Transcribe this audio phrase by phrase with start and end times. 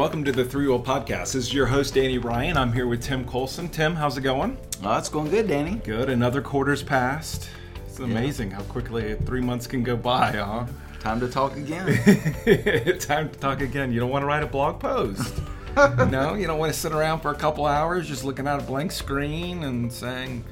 [0.00, 1.34] Welcome to the Three Will Podcast.
[1.34, 2.56] This is your host Danny Ryan.
[2.56, 3.68] I'm here with Tim Colson.
[3.68, 4.56] Tim, how's it going?
[4.82, 5.74] Oh, it's going good, Danny.
[5.74, 6.08] Good.
[6.08, 7.50] Another quarter's passed.
[7.86, 10.64] It's amazing how quickly three months can go by, huh?
[11.00, 11.86] Time to talk again.
[12.98, 13.92] Time to talk again.
[13.92, 15.34] You don't want to write a blog post.
[15.76, 18.62] no, you don't want to sit around for a couple hours just looking at a
[18.62, 20.46] blank screen and saying,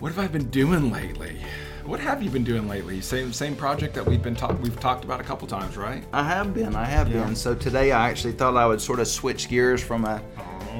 [0.00, 1.40] "What have I been doing lately?"
[1.84, 3.00] What have you been doing lately?
[3.00, 6.04] Same same project that we've been talk we've talked about a couple times, right?
[6.12, 6.76] I have been.
[6.76, 7.24] I have Yeah.
[7.24, 7.34] been.
[7.36, 10.20] So today I actually thought I would sort of switch gears from a,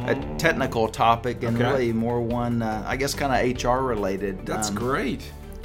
[0.07, 1.71] a technical topic and Okay.
[1.71, 4.45] really more one, uh, I guess, kind of HR related.
[4.45, 5.23] That's Um, great.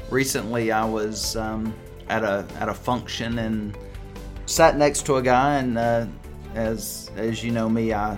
[0.10, 1.74] Recently, I was um,
[2.10, 3.78] at a at a function and
[4.46, 6.06] sat next to a guy, and uh,
[6.56, 8.18] as as you know me, I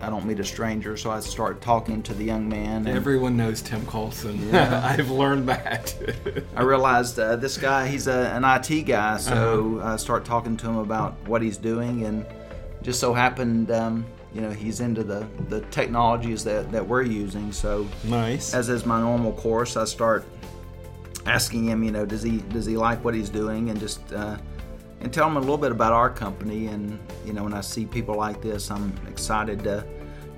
[0.00, 2.86] I don't meet a stranger, so I start talking to the young man.
[2.86, 4.48] and- Everyone knows Tim Colson.
[4.50, 4.80] Yeah.
[4.98, 5.94] I've learned that.
[6.56, 9.92] I realized uh, this guy, he's a, an IT guy, so Uh-huh.
[9.92, 12.26] I start talking to him about what he's doing, and
[12.82, 17.50] just so happened, um, you know, he's into the, the technologies that, that we're using.
[17.52, 18.54] So, nice.
[18.54, 20.24] as is my normal course, I start
[21.26, 24.36] asking him, you know, does he does he like what he's doing, and just uh,
[25.00, 26.66] and tell them a little bit about our company.
[26.66, 29.84] And you know, when I see people like this, I'm excited to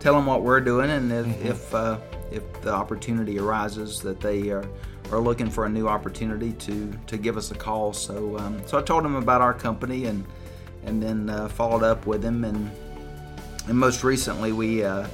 [0.01, 1.99] tell them what we're doing, and if if, uh,
[2.31, 4.65] if the opportunity arises that they are
[5.11, 7.93] are looking for a new opportunity to to give us a call.
[7.93, 10.25] So um, so I told him about our company and
[10.85, 12.71] and then uh, followed up with him and
[13.69, 15.07] and most recently we uh,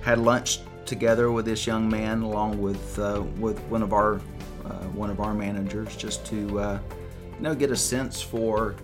[0.00, 4.20] had lunch together with this young man along with uh, with one of our
[4.64, 6.78] uh, one of our managers just to uh,
[7.36, 8.74] you know get a sense for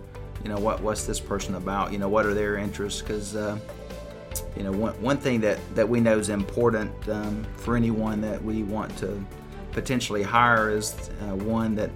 [0.44, 1.90] you know what what's this person about?
[1.92, 3.00] You know what are their interests?
[3.00, 3.58] Because uh,
[4.56, 8.44] you know one, one thing that that we know is important um, for anyone that
[8.44, 9.24] we want to
[9.72, 11.90] potentially hire is uh, one that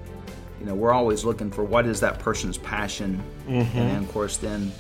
[0.59, 3.23] you know we're always looking for what is that person's passion?
[3.47, 4.73] And then of course then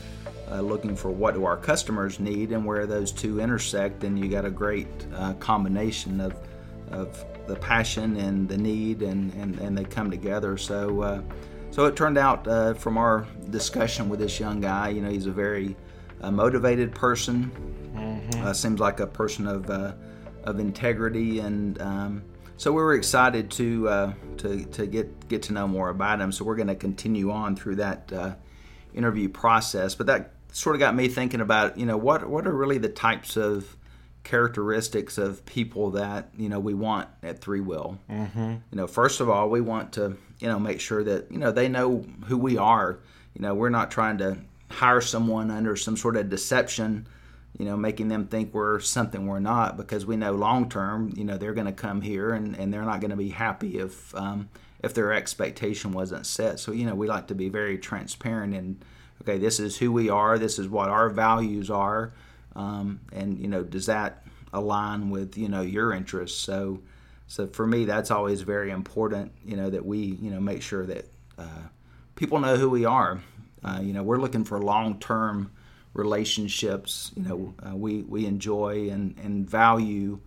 [0.50, 4.28] uh, looking for what do our customers need and where those two intersect then you
[4.28, 6.34] got a great uh, combination of
[6.90, 10.56] of the passion and the need and and, and they come together.
[10.56, 11.22] So uh,
[11.70, 15.26] so it turned out uh, from our discussion with this young guy you know he's
[15.26, 15.76] a very
[16.20, 17.50] uh, motivated person
[18.36, 19.92] uh, seems like a person of uh,
[20.44, 22.22] of integrity, and um,
[22.56, 26.32] so we were excited to uh, to to get get to know more about him.
[26.32, 28.34] So we're going to continue on through that uh,
[28.94, 29.94] interview process.
[29.94, 32.88] But that sort of got me thinking about you know what what are really the
[32.88, 33.76] types of
[34.24, 37.98] characteristics of people that you know we want at Three Will.
[38.10, 38.50] Mm-hmm.
[38.70, 41.50] You know, first of all, we want to you know make sure that you know
[41.52, 42.98] they know who we are.
[43.34, 44.38] You know, we're not trying to
[44.70, 47.06] hire someone under some sort of deception
[47.58, 51.24] you know, making them think we're something we're not because we know long term, you
[51.24, 54.14] know, they're going to come here and, and they're not going to be happy if
[54.14, 54.48] um,
[54.80, 56.60] if their expectation wasn't set.
[56.60, 58.84] So, you know, we like to be very transparent and,
[59.22, 62.12] okay, this is who we are, this is what our values are,
[62.54, 66.38] um, and, you know, does that align with, you know, your interests?
[66.38, 66.80] So,
[67.28, 70.86] so for me, that's always very important, you know, that we, you know, make sure
[70.86, 71.04] that
[71.36, 71.68] uh,
[72.16, 73.20] people know who we are.
[73.62, 75.52] Uh, you know, we're looking for long term
[75.92, 77.12] relationships.
[77.14, 80.20] You know, uh, we we enjoy and and value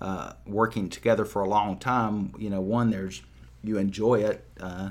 [0.00, 2.34] uh, working together for a long time.
[2.38, 3.22] You know, one there's
[3.62, 4.90] you enjoy it, uh,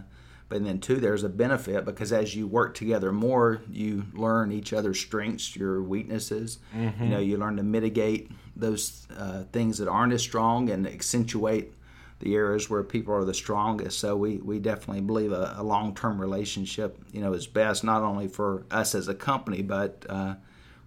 [0.49, 4.73] but then two there's a benefit because as you work together more, you learn each
[4.73, 6.59] other's strengths, your weaknesses.
[7.03, 11.73] You know, you learn to mitigate those uh, things that aren't as strong and accentuate
[12.19, 13.99] the areas where people are the strongest.
[13.99, 18.01] So we, we definitely believe a, a long term relationship, you know, is best not
[18.01, 20.35] only for us as a company, but uh,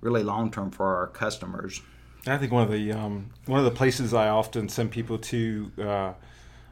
[0.00, 1.80] really long term for our customers.
[2.26, 5.72] I think one of the um, one of the places I often send people to
[5.78, 6.12] uh,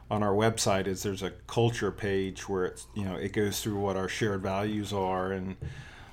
[0.09, 3.79] on our website is there's a culture page where it's you know it goes through
[3.79, 5.55] what our shared values are and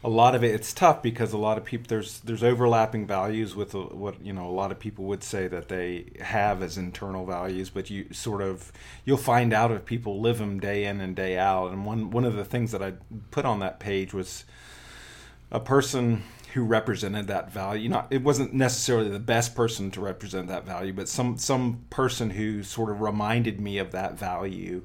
[0.04, 3.56] a lot of it it's tough because a lot of people there's there's overlapping values
[3.56, 7.24] with what you know a lot of people would say that they have as internal
[7.24, 8.70] values but you sort of
[9.04, 12.24] you'll find out if people live them day in and day out and one one
[12.24, 12.92] of the things that I
[13.30, 14.44] put on that page was
[15.50, 16.22] a person
[16.56, 17.86] who represented that value.
[17.86, 22.30] Not it wasn't necessarily the best person to represent that value, but some some person
[22.30, 24.82] who sort of reminded me of that value.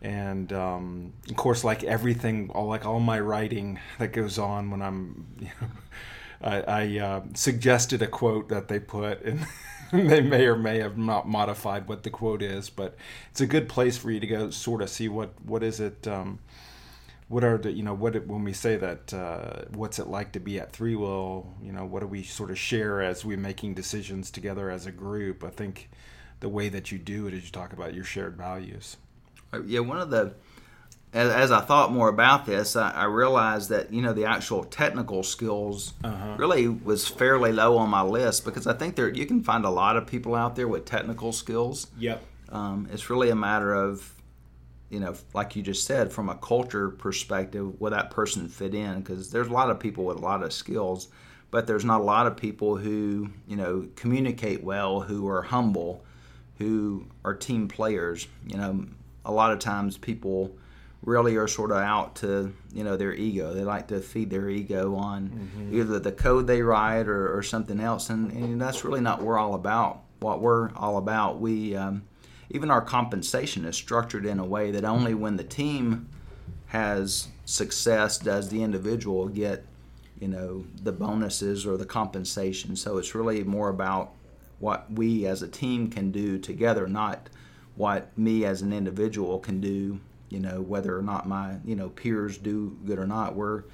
[0.00, 4.82] And um, of course, like everything, all like all my writing that goes on when
[4.82, 5.68] I'm, you know,
[6.42, 9.44] I, I uh, suggested a quote that they put, and
[9.90, 12.94] they may or may have not modified what the quote is, but
[13.32, 16.06] it's a good place for you to go sort of see what what is it.
[16.06, 16.38] Um,
[17.30, 20.40] what are the you know what when we say that uh, what's it like to
[20.40, 23.72] be at three will you know what do we sort of share as we're making
[23.72, 25.88] decisions together as a group i think
[26.40, 28.96] the way that you do it is you talk about your shared values
[29.54, 30.34] Uh, Yeah, one of the
[31.12, 34.62] as, as, I thought more about this, I, I, realized that you know the actual
[34.62, 36.36] technical skills uh-huh.
[36.38, 39.70] really was fairly low on my list because I think there you can find a
[39.70, 41.88] lot of people out there with technical skills.
[41.98, 42.22] Yep.
[42.50, 44.14] Um, it's really a matter of
[44.90, 49.00] you know, like you just said, from a culture perspective, will that person fit in?
[49.00, 51.08] Because there's a lot of people with a lot of skills,
[51.52, 56.04] but there's not a lot of people who you know communicate well, who are humble,
[56.58, 58.26] who are team players.
[58.46, 58.86] You know,
[59.24, 60.56] a lot of times people
[61.02, 63.54] really are sort of out to you know their ego.
[63.54, 65.74] They like to feed their ego on mm-hmm.
[65.74, 69.26] either the code they write or, or something else, and, and, that's really not what
[69.26, 70.02] we're all about.
[70.18, 72.02] What we're all about, we um,
[72.50, 76.08] even our compensation is structured in a way that only when the team
[76.66, 79.64] has success does the individual get
[80.20, 82.76] you know the bonuses or the compensation.
[82.76, 84.12] So it's really more about
[84.58, 87.30] what we as a team can do together, not
[87.76, 90.00] what me as an individual can do
[90.30, 93.64] you know whether or not my you know peers do good or not we're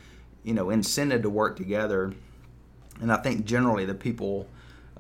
[0.43, 2.13] you know incented to work together
[3.01, 4.49] and i think generally the people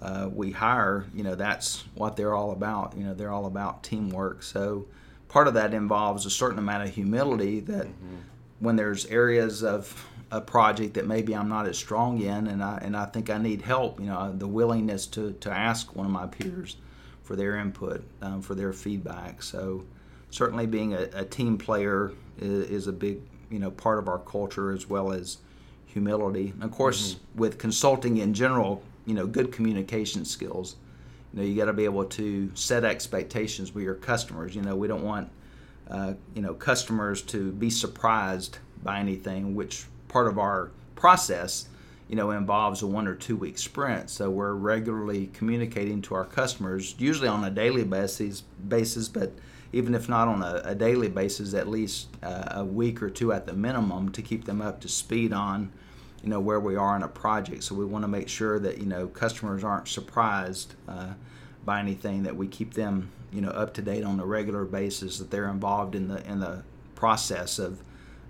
[0.02, 3.82] uh, we hire you know that's what they're all about you know they're all about
[3.82, 4.86] teamwork so
[5.28, 8.16] part of that involves a certain amount of humility that mm-hmm.
[8.60, 12.78] when there's areas of a project that maybe I'm not as strong in and I
[12.82, 16.12] and I think I need help you know the willingness to to ask one of
[16.12, 16.76] my peers
[17.22, 19.84] for their input um, for their feedback so
[20.30, 23.20] certainly being a, a team player is, is, a big
[23.50, 25.38] you know part of our culture as well as
[25.96, 26.52] humility.
[26.54, 27.38] And of course, mm-hmm.
[27.38, 30.76] with consulting in general, you know, good communication skills.
[31.32, 34.54] You know, you got to be able to set expectations with your customers.
[34.54, 35.30] You know, we don't want
[35.90, 41.68] uh, you know customers to be surprised by anything, which part of our process
[42.08, 46.24] you know involves a one or two week sprint so we're regularly communicating to our
[46.24, 49.32] customers usually on a daily basis basis but
[49.72, 53.32] even if not on a, a daily basis, at least uh, a week or two
[53.32, 55.70] at the minimum to keep them up to speed on,
[56.22, 57.64] you know, where we are in a project.
[57.64, 61.14] So we want to make sure that you know customers aren't surprised uh,
[61.64, 62.22] by anything.
[62.24, 65.18] That we keep them, you know, up to date on a regular basis.
[65.18, 66.62] That they're involved in the in the
[66.94, 67.82] process of,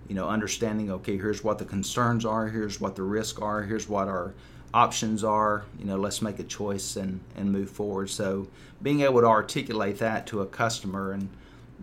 [0.07, 0.91] you know, understanding.
[0.91, 2.47] Okay, here's what the concerns are.
[2.49, 3.63] Here's what the risks are.
[3.63, 4.33] Here's what our
[4.73, 8.47] options are you know let's make a choice and and move forward so
[8.83, 11.29] being able to articulate that to a customer and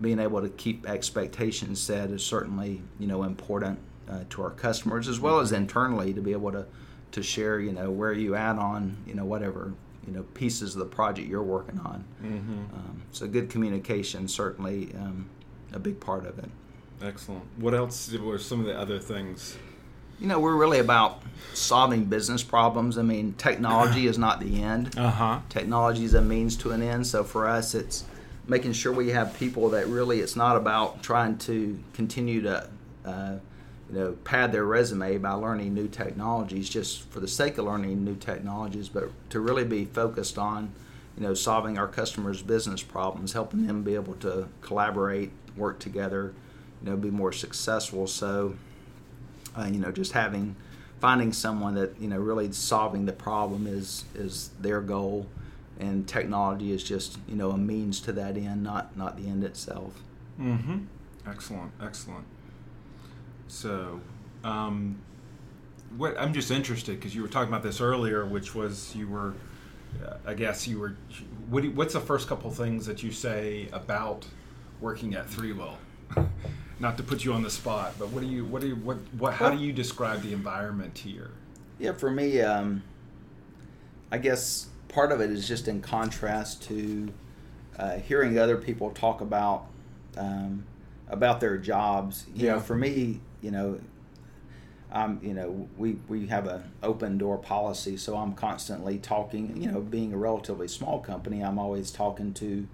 [0.00, 3.78] being able to keep expectations set is certainly you know important
[4.08, 6.66] uh, to our customers as well as internally to be able to
[7.12, 9.72] to share you know where you at on you know whatever
[10.06, 12.74] you know pieces of the project you're working on mm-hmm.
[12.74, 15.28] um, so good communication certainly um,
[15.72, 16.50] a big part of it
[17.02, 19.56] excellent what else were some of the other things
[20.20, 21.22] you know, we're really about
[21.54, 22.98] solving business problems.
[22.98, 24.94] I mean, technology is not the end.
[25.04, 25.40] Uh-huh.
[25.50, 27.06] Technology is a means to an end.
[27.06, 28.04] So for us, it's
[28.46, 32.68] making sure we have people that really it's not about trying to continue to,
[33.04, 33.34] uh,
[33.94, 38.04] you know, pad their resume by learning new technologies just for the sake of learning
[38.04, 40.72] new technologies, but to really be focused on,
[41.16, 46.34] you know, solving our customers' business problems, helping them be able to collaborate, work together,
[46.82, 48.06] you know, be more successful.
[48.06, 48.54] So
[49.56, 50.56] uh, you know, just having
[51.00, 55.26] finding someone that you know really solving the problem is is their goal,
[55.78, 59.44] and technology is just you know a means to that end, not not the end
[59.44, 59.92] itself.
[60.40, 60.78] Mm-hmm.
[61.26, 62.26] Excellent, excellent.
[63.48, 64.00] So,
[64.42, 64.98] um,
[65.96, 69.34] what I'm just interested because you were talking about this earlier, which was you were,
[70.04, 70.96] uh, I guess you were.
[71.48, 74.26] What do, what's the first couple things that you say about
[74.80, 75.78] working at Three Will?
[76.80, 78.96] not to put you on the spot, but what do you what do you what
[79.18, 81.30] what how do you describe the environment here?
[81.78, 82.82] Yeah, for me, um,
[84.10, 87.12] I guess part of it is just in contrast to
[87.78, 89.66] uh, hearing other people talk about
[90.16, 90.64] um,
[91.08, 92.26] about their jobs.
[92.34, 92.52] You yeah.
[92.54, 93.80] know, for me, you know,
[94.92, 99.60] I'm you know we we have an open door policy, so I'm constantly talking.
[99.60, 102.68] You know, being a relatively small company, I'm always talking to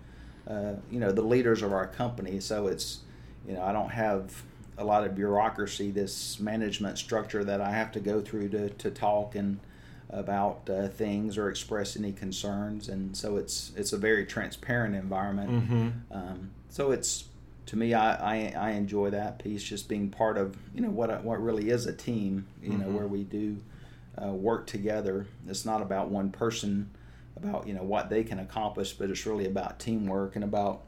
[0.46, 2.40] uh, you know the leaders of our company.
[2.40, 3.00] So it's
[3.46, 4.42] you know, I don't have
[4.76, 8.90] a lot of bureaucracy, this management structure that I have to go through to, to
[8.90, 9.60] talk and
[10.08, 15.50] about uh, things or express any concerns, and so it's it's a very transparent environment.
[15.50, 15.88] Mm-hmm.
[16.10, 17.24] Um, so it's
[17.70, 21.22] to me, I, I, I enjoy that piece, just being part of you know what
[21.22, 22.80] what really is a team, you mm-hmm.
[22.80, 23.58] know, where we do
[24.20, 25.28] uh, work together.
[25.46, 26.90] It's not about one person,
[27.36, 30.82] about you know what they can accomplish, but it's really about teamwork and about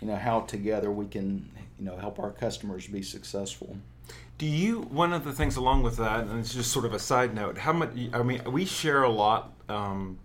[0.00, 1.48] you know how together we can
[1.78, 3.76] you know help our customers be successful.
[4.36, 6.98] Do you one of the things along with that, and it's just sort of a
[6.98, 7.58] side note.
[7.58, 7.90] How much?
[8.12, 10.18] I mean, we share a lot um,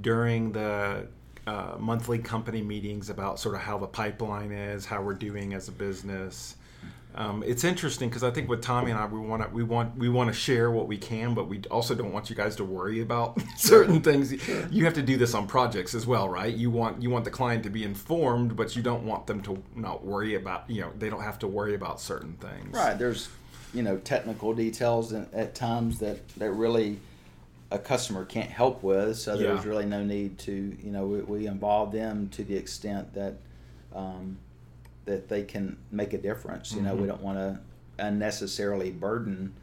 [0.00, 1.08] during the
[1.48, 5.68] uh, monthly company meetings about sort of how the pipeline is, how we're doing as
[5.68, 6.56] a business.
[7.14, 9.96] um, it's interesting because I think with Tommy and I, we want to we want
[9.96, 12.64] we want to share what we can, but we also don't want you guys to
[12.64, 14.38] worry about certain things.
[14.42, 14.68] Sure.
[14.70, 16.54] You have to do this on projects as well, right?
[16.54, 19.62] You want you want the client to be informed, but you don't want them to
[19.74, 22.74] not worry about you know they don't have to worry about certain things.
[22.74, 22.98] Right.
[22.98, 23.30] There's
[23.72, 26.98] you know technical details at times that that really
[27.70, 29.18] a customer can't help with.
[29.18, 33.14] So there's really no need to you know we, we involve them to the extent
[33.14, 33.34] that.
[33.94, 34.38] Um,
[35.08, 36.72] that they can make a difference.
[36.72, 37.00] You know, mm-hmm.
[37.00, 37.58] we don't want to
[37.98, 39.54] unnecessarily burden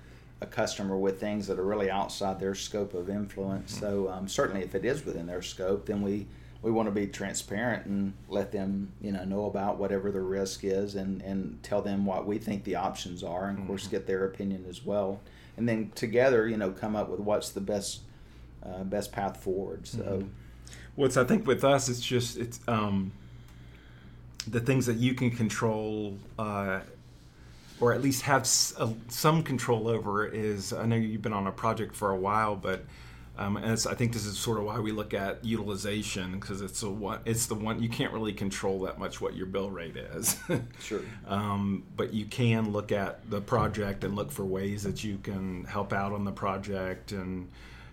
[0.41, 3.74] a customer with things that are really outside their scope of influence.
[3.75, 3.85] Mm-hmm.
[3.85, 6.27] So um, certainly, if it is within their scope, then we
[6.62, 10.63] we want to be transparent and let them you know know about whatever the risk
[10.63, 13.91] is and and tell them what we think the options are, and of course mm-hmm.
[13.91, 15.21] get their opinion as well,
[15.57, 18.01] and then together you know come up with what's the best
[18.63, 19.88] uh, best path forward.
[19.88, 20.00] So.
[20.00, 20.27] Mm-hmm.
[20.95, 23.12] What's I think with us, it's just it's um,
[24.47, 26.79] the things that you can control uh,
[27.79, 28.74] or at least have s-
[29.09, 32.85] some control over is I know you've been on a project for a while, but
[33.37, 36.81] um, and I think this is sort of why we look at utilization because it's
[36.83, 39.97] a one, it's the one you can't really control that much what your bill rate
[39.97, 40.37] is.
[40.79, 41.01] sure.
[41.27, 45.65] Um, but you can look at the project and look for ways that you can
[45.65, 47.49] help out on the project and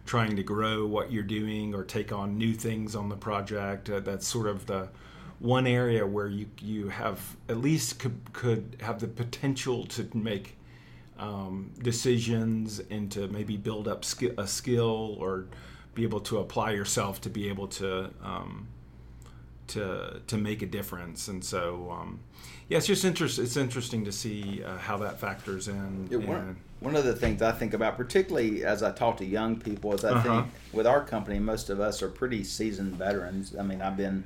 [0.06, 3.90] trying to grow what you're doing or take on new things on the project.
[3.90, 4.88] Uh, that's sort of the
[5.40, 10.56] one area where you you have at least could, could have the potential to make
[11.18, 15.46] um, decisions and to maybe build up sk- a skill or
[15.94, 18.66] be able to apply yourself to be able to um,
[19.68, 21.28] to to make a difference.
[21.28, 22.20] And so, um,
[22.68, 23.38] yeah, it's just interest.
[23.38, 26.08] It's interesting to see uh, how that factors in.
[26.10, 29.56] Yeah, one, one of the things I think about, particularly as I talk to young
[29.56, 30.42] people, is I uh-huh.
[30.42, 33.54] think with our company, most of us are pretty seasoned veterans.
[33.56, 34.24] I mean, I've been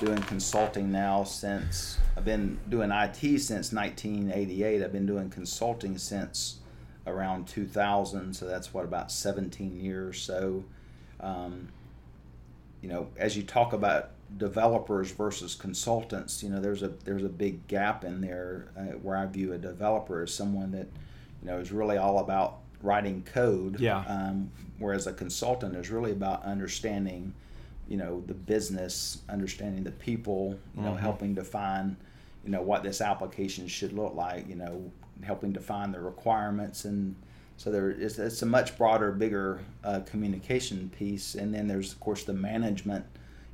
[0.00, 4.82] doing consulting now since I've been doing IT since 1988.
[4.82, 6.58] I've been doing consulting since
[7.06, 10.20] around 2000, so that's what about 17 years.
[10.20, 10.64] So,
[11.20, 11.68] um,
[12.82, 17.28] you know, as you talk about developers versus consultants, you know, there's a there's a
[17.28, 20.88] big gap in there uh, where I view a developer as someone that
[21.42, 23.78] you know is really all about writing code.
[23.78, 23.98] Yeah.
[24.06, 27.34] Um, whereas a consultant is really about understanding
[27.90, 31.00] you know the business, understanding the people, you know, mm-hmm.
[31.00, 31.96] helping define,
[32.44, 34.90] you know, what this application should look like, you know,
[35.24, 37.16] helping define the requirements, and
[37.56, 41.98] so there is it's a much broader, bigger uh, communication piece, and then there's of
[41.98, 43.04] course the management,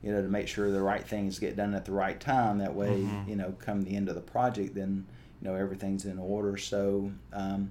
[0.02, 2.58] you know, to make sure the right things get done at the right time.
[2.58, 3.30] That way, mm-hmm.
[3.30, 5.06] you know, come the end of the project, then
[5.40, 6.56] you know everything's in order.
[6.58, 7.10] So.
[7.32, 7.70] Um,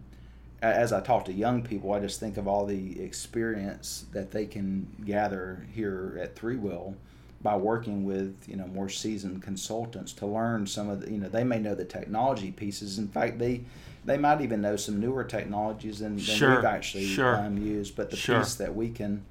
[0.72, 4.46] as I talk to young people, I just think of all the experience that they
[4.46, 6.96] can gather here at Three Will
[7.42, 11.30] by working with you know more seasoned consultants to learn some of the you know
[11.30, 12.98] they may know the technology pieces.
[12.98, 13.62] In fact, they
[14.04, 17.36] they might even know some newer technologies than, than sure, we've actually sure.
[17.38, 17.96] um, used.
[17.96, 18.40] But the sure.
[18.40, 19.26] piece that we can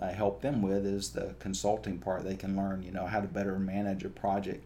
[0.00, 2.24] uh, help them with is the consulting part.
[2.24, 4.64] They can learn you know how to better manage a project.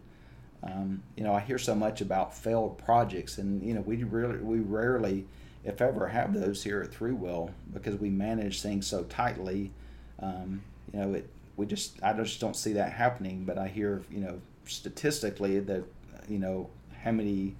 [0.63, 4.37] Um, you know, I hear so much about failed projects, and you know we really
[4.37, 5.25] we rarely
[5.63, 9.71] if ever have those here at Three Will because we manage things so tightly.
[10.19, 13.45] Um, you know, it we just I just don't see that happening.
[13.45, 15.83] But I hear you know statistically that
[16.27, 16.69] you know
[17.03, 17.55] how many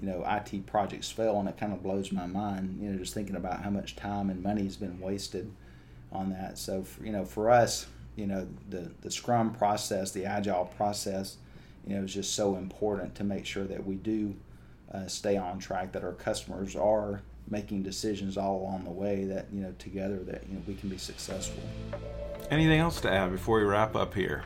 [0.00, 2.78] you know IT projects fail, and it kind of blows my mind.
[2.80, 5.50] You know, just thinking about how much time and money has been wasted
[6.12, 6.58] on that.
[6.58, 7.86] So for, you know, for us,
[8.16, 11.38] you know, the the Scrum process, the Agile process,
[11.86, 14.36] you know, is just so important to make sure that we do
[14.92, 19.46] uh, stay on track, that our customers are making decisions all along the way that
[19.52, 21.62] you know together that you know we can be successful.
[22.50, 24.44] Anything else to add before we wrap up here?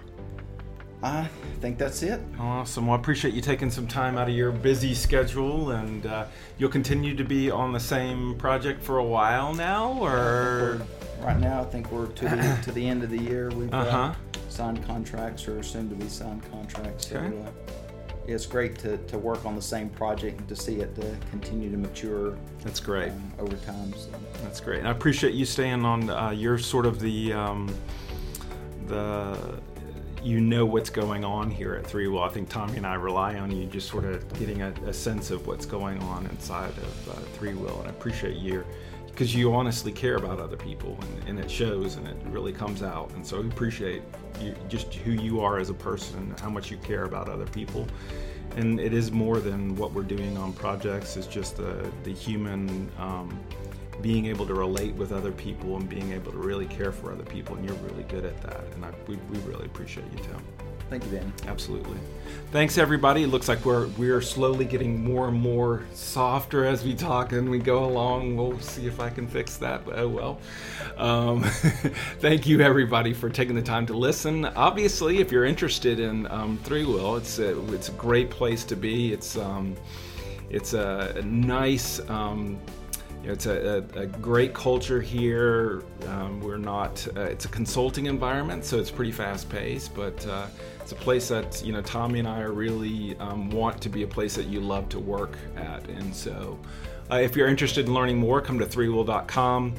[1.02, 1.28] I
[1.61, 2.21] think that's it.
[2.38, 2.87] Awesome.
[2.87, 6.26] Well, I appreciate you taking some time out of your busy schedule, and uh,
[6.59, 10.80] you'll continue to be on the same project for a while now, or
[11.21, 13.50] right now I think we're to the to the end of the year.
[13.50, 13.99] We've uh-huh.
[13.99, 14.14] uh,
[14.49, 17.09] signed contracts or soon to be signed contracts.
[17.09, 17.37] So, okay.
[17.37, 17.50] uh,
[18.26, 21.71] it's great to, to work on the same project and to see it to continue
[21.71, 22.37] to mature.
[22.62, 23.93] That's great um, over time.
[23.95, 24.11] So.
[24.43, 24.81] That's great.
[24.81, 26.11] And I appreciate you staying on.
[26.11, 27.75] Uh, you're sort of the um,
[28.87, 29.61] the
[30.23, 32.23] you know what's going on here at Three Will.
[32.23, 35.31] I think Tommy and I rely on you just sort of getting a, a sense
[35.31, 38.64] of what's going on inside of uh, Three Will, and I appreciate you
[39.12, 42.83] because you honestly care about other people and, and, it shows and it really comes
[42.83, 43.11] out.
[43.12, 44.02] And so we appreciate
[44.40, 47.87] you, just who you are as a person how much you care about other people.
[48.57, 52.90] And it is more than what we're doing on projects it's just the, the human
[52.99, 53.38] um,
[54.00, 57.25] being able to relate with other people and being able to really care for other
[57.25, 60.42] people and you're really good at that and I, we, we really appreciate you tim
[60.92, 61.32] Thank you, Danny.
[61.46, 61.96] Absolutely.
[62.50, 63.22] Thanks, everybody.
[63.22, 67.49] It looks like we're we're slowly getting more and more softer as we talk and
[67.49, 68.37] we go along.
[68.37, 69.87] We'll see if I can fix that.
[69.87, 70.38] But oh well.
[70.99, 71.44] Um,
[72.20, 74.44] thank you, everybody, for taking the time to listen.
[74.44, 78.76] Obviously, if you're interested in um, Three Will, it's a, it's a great place to
[78.76, 79.14] be.
[79.14, 79.75] It's um,
[80.50, 82.06] it's a, a nice.
[82.11, 82.61] Um,
[83.25, 85.84] it's a, a, a, great culture here.
[86.08, 87.06] Um, we're not.
[87.16, 90.46] Uh, it's a consulting environment, so it's pretty fast paced, but uh,
[90.82, 94.06] it's a place that you know Tommy and I really um, want to be a
[94.06, 95.88] place that you love to work at.
[95.88, 96.58] And so,
[97.10, 99.74] uh, if you're interested in learning more, come to threewill.com.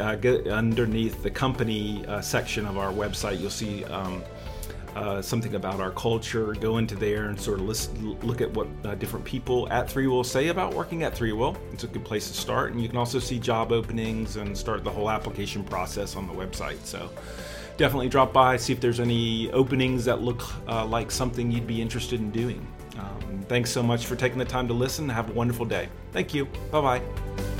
[0.00, 3.84] Uh, get underneath the company uh, section of our website, you'll see.
[3.84, 4.22] Um,
[4.94, 8.94] uh, something about our culture, go into there and sort of look at what uh,
[8.96, 11.56] different people at Three Will say about working at Three Will.
[11.72, 14.84] It's a good place to start, and you can also see job openings and start
[14.84, 16.84] the whole application process on the website.
[16.84, 17.08] So
[17.76, 21.80] definitely drop by, see if there's any openings that look uh, like something you'd be
[21.80, 22.66] interested in doing.
[22.98, 25.08] Um, thanks so much for taking the time to listen.
[25.08, 25.88] Have a wonderful day.
[26.12, 26.46] Thank you.
[26.70, 27.51] Bye bye.